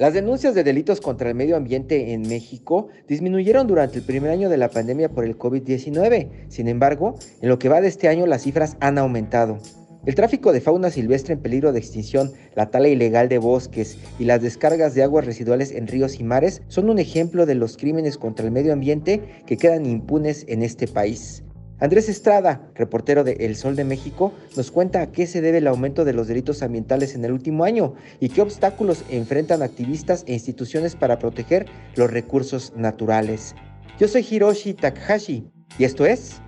[0.00, 4.48] Las denuncias de delitos contra el medio ambiente en México disminuyeron durante el primer año
[4.48, 6.46] de la pandemia por el COVID-19.
[6.48, 9.58] Sin embargo, en lo que va de este año las cifras han aumentado.
[10.06, 14.24] El tráfico de fauna silvestre en peligro de extinción, la tala ilegal de bosques y
[14.24, 18.16] las descargas de aguas residuales en ríos y mares son un ejemplo de los crímenes
[18.16, 21.42] contra el medio ambiente que quedan impunes en este país.
[21.80, 25.66] Andrés Estrada, reportero de El Sol de México, nos cuenta a qué se debe el
[25.66, 30.34] aumento de los delitos ambientales en el último año y qué obstáculos enfrentan activistas e
[30.34, 31.64] instituciones para proteger
[31.96, 33.54] los recursos naturales.
[33.98, 36.42] Yo soy Hiroshi Takahashi y esto es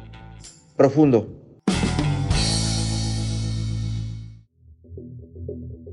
[0.76, 1.38] Profundo.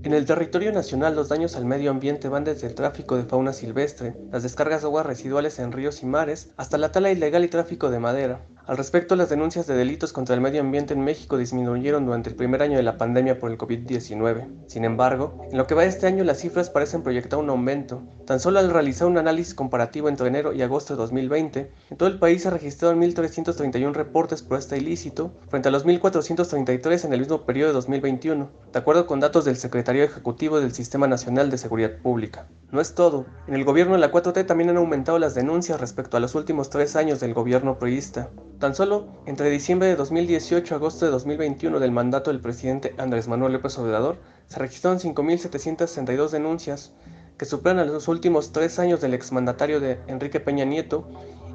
[0.03, 3.53] En el territorio nacional los daños al medio ambiente van desde el tráfico de fauna
[3.53, 7.47] silvestre, las descargas de aguas residuales en ríos y mares, hasta la tala ilegal y
[7.47, 8.45] tráfico de madera.
[8.69, 12.35] Al respecto, las denuncias de delitos contra el medio ambiente en México disminuyeron durante el
[12.35, 14.47] primer año de la pandemia por el COVID-19.
[14.67, 18.03] Sin embargo, en lo que va este año las cifras parecen proyectar un aumento.
[18.27, 22.07] Tan solo al realizar un análisis comparativo entre enero y agosto de 2020, en todo
[22.07, 27.21] el país se registraron 1.331 reportes por este ilícito, frente a los 1.433 en el
[27.21, 31.57] mismo periodo de 2021, de acuerdo con datos del Secretario Ejecutivo del Sistema Nacional de
[31.57, 32.45] Seguridad Pública.
[32.71, 33.25] No es todo.
[33.47, 36.69] En el gobierno de la 4T también han aumentado las denuncias respecto a los últimos
[36.69, 38.29] tres años del gobierno priista.
[38.59, 43.29] Tan solo entre diciembre de 2018 y agosto de 2021 del mandato del presidente Andrés
[43.29, 46.91] Manuel López Obrador, se registraron 5.762 denuncias,
[47.37, 51.07] que superan a los últimos tres años del exmandatario de Enrique Peña Nieto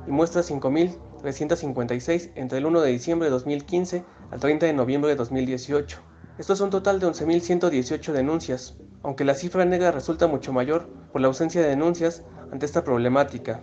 [0.07, 5.17] y muestra 5.356 entre el 1 de diciembre de 2015 al 30 de noviembre de
[5.17, 5.99] 2018.
[6.39, 11.21] Esto es un total de 11.118 denuncias, aunque la cifra negra resulta mucho mayor por
[11.21, 13.61] la ausencia de denuncias ante esta problemática.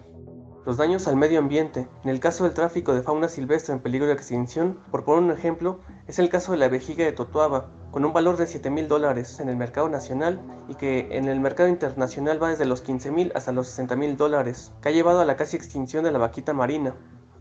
[0.64, 1.88] Los daños al medio ambiente.
[2.04, 5.32] En el caso del tráfico de fauna silvestre en peligro de extinción, por poner un
[5.32, 8.88] ejemplo, es el caso de la vejiga de Totuaba, con un valor de 7 mil
[8.88, 10.40] dólares en el mercado nacional
[10.70, 14.18] y que en el mercado internacional va desde los 15 mil hasta los 60 mil
[14.18, 16.94] dólares, que ha llevado a la casi extinción de la vaquita marina,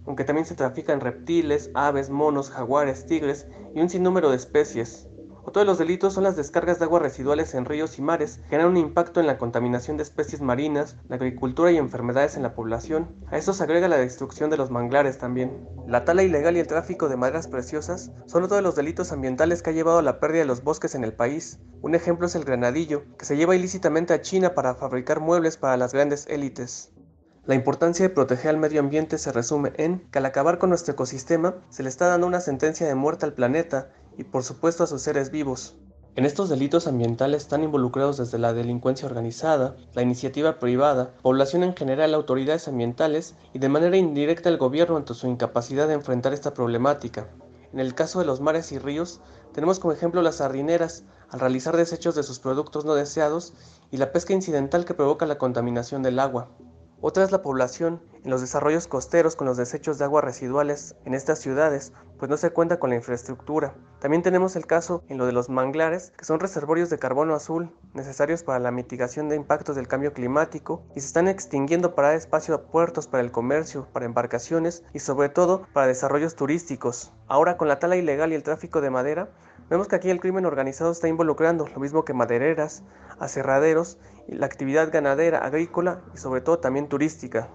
[0.07, 5.10] aunque también se trafican reptiles, aves, monos, jaguares, tigres y un sinnúmero de especies.
[5.51, 8.51] Otro de los delitos son las descargas de aguas residuales en ríos y mares, que
[8.51, 12.55] generan un impacto en la contaminación de especies marinas, la agricultura y enfermedades en la
[12.55, 13.09] población.
[13.33, 15.69] A esto se agrega la destrucción de los manglares también.
[15.89, 19.61] La tala ilegal y el tráfico de maderas preciosas son otro de los delitos ambientales
[19.61, 21.59] que ha llevado a la pérdida de los bosques en el país.
[21.83, 25.77] Un ejemplo es el granadillo, que se lleva ilícitamente a China para fabricar muebles para
[25.77, 26.93] las grandes élites.
[27.45, 30.93] La importancia de proteger al medio ambiente se resume en que al acabar con nuestro
[30.93, 34.87] ecosistema se le está dando una sentencia de muerte al planeta y por supuesto a
[34.87, 35.77] sus seres vivos.
[36.15, 41.75] En estos delitos ambientales están involucrados desde la delincuencia organizada, la iniciativa privada, población en
[41.75, 46.53] general, autoridades ambientales y de manera indirecta el gobierno ante su incapacidad de enfrentar esta
[46.53, 47.29] problemática.
[47.73, 49.21] En el caso de los mares y ríos,
[49.55, 53.55] tenemos como ejemplo las sardineras, al realizar desechos de sus productos no deseados,
[53.91, 56.51] y la pesca incidental que provoca la contaminación del agua.
[57.03, 61.15] Otra es la población en los desarrollos costeros con los desechos de aguas residuales en
[61.15, 63.75] estas ciudades, pues no se cuenta con la infraestructura.
[64.01, 67.75] También tenemos el caso en lo de los manglares, que son reservorios de carbono azul
[67.95, 72.19] necesarios para la mitigación de impactos del cambio climático y se están extinguiendo para dar
[72.19, 77.13] espacio a puertos para el comercio, para embarcaciones y sobre todo para desarrollos turísticos.
[77.29, 79.31] Ahora con la tala ilegal y el tráfico de madera,
[79.71, 82.83] vemos que aquí el crimen organizado está involucrando lo mismo que madereras,
[83.19, 83.99] aserraderos
[84.29, 87.49] la actividad ganadera, agrícola y sobre todo también turística.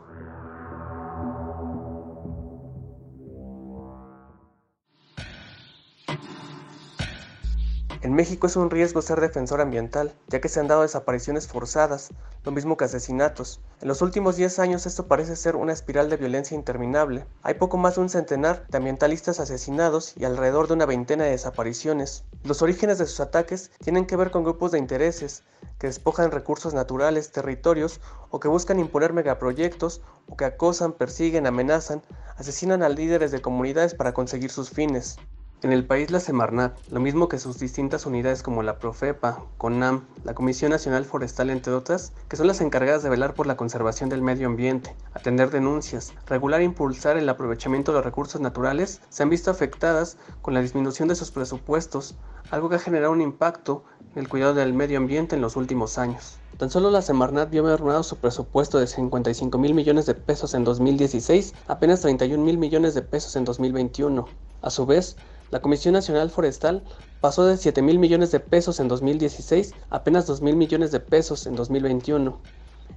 [8.06, 12.12] En México es un riesgo ser defensor ambiental, ya que se han dado desapariciones forzadas,
[12.44, 13.62] lo mismo que asesinatos.
[13.82, 17.26] En los últimos 10 años esto parece ser una espiral de violencia interminable.
[17.42, 21.32] Hay poco más de un centenar de ambientalistas asesinados y alrededor de una veintena de
[21.32, 22.26] desapariciones.
[22.44, 25.44] Los orígenes de sus ataques tienen que ver con grupos de intereses
[25.80, 32.04] que despojan recursos naturales, territorios o que buscan imponer megaproyectos o que acosan, persiguen, amenazan,
[32.38, 35.18] asesinan a líderes de comunidades para conseguir sus fines.
[35.64, 40.06] En el país la Semarnat, lo mismo que sus distintas unidades como la Profepa, CONAM,
[40.24, 44.10] la Comisión Nacional Forestal entre otras, que son las encargadas de velar por la conservación
[44.10, 49.24] del medio ambiente, atender denuncias, regular e impulsar el aprovechamiento de los recursos naturales, se
[49.24, 52.16] han visto afectadas con la disminución de sus presupuestos,
[52.52, 55.98] algo que ha generado un impacto en el cuidado del medio ambiente en los últimos
[55.98, 56.38] años.
[56.58, 60.64] Tan solo la Semarnat vio mermado su presupuesto de 55 mil millones de pesos en
[60.64, 64.26] 2016 apenas 31 mil millones de pesos en 2021.
[64.62, 65.18] A su vez,
[65.52, 66.84] la Comisión Nacional Forestal
[67.22, 71.00] pasó de 7 mil millones de pesos en 2016 a apenas 2 mil millones de
[71.00, 72.40] pesos en 2021.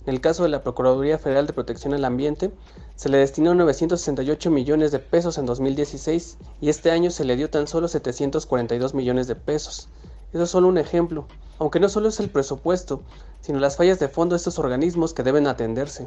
[0.06, 2.50] En el caso de la Procuraduría Federal de Protección al Ambiente,
[2.94, 7.50] se le destinó 968 millones de pesos en 2016 y este año se le dio
[7.50, 9.88] tan solo 742 millones de pesos.
[10.32, 11.26] Eso es solo un ejemplo,
[11.58, 13.02] aunque no solo es el presupuesto,
[13.40, 16.06] sino las fallas de fondo de estos organismos que deben atenderse.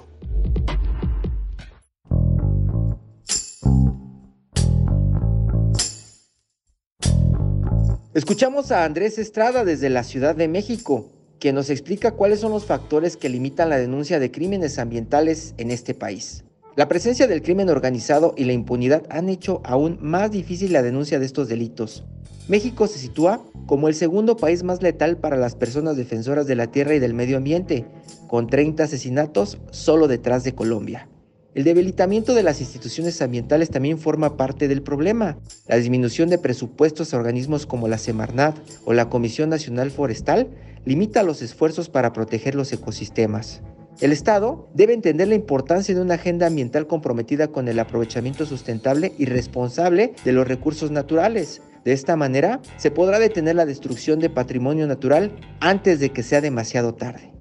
[8.13, 11.07] Escuchamos a Andrés Estrada desde la Ciudad de México,
[11.39, 15.71] que nos explica cuáles son los factores que limitan la denuncia de crímenes ambientales en
[15.71, 16.43] este país.
[16.75, 21.19] La presencia del crimen organizado y la impunidad han hecho aún más difícil la denuncia
[21.19, 22.03] de estos delitos.
[22.49, 26.67] México se sitúa como el segundo país más letal para las personas defensoras de la
[26.67, 27.85] tierra y del medio ambiente,
[28.27, 31.07] con 30 asesinatos solo detrás de Colombia.
[31.53, 35.37] El debilitamiento de las instituciones ambientales también forma parte del problema.
[35.67, 40.49] La disminución de presupuestos a organismos como la Semarnat o la Comisión Nacional Forestal
[40.85, 43.61] limita los esfuerzos para proteger los ecosistemas.
[43.99, 49.11] El Estado debe entender la importancia de una agenda ambiental comprometida con el aprovechamiento sustentable
[49.17, 51.61] y responsable de los recursos naturales.
[51.83, 56.39] De esta manera, se podrá detener la destrucción de patrimonio natural antes de que sea
[56.39, 57.40] demasiado tarde.